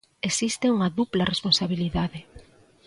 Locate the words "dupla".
0.97-1.29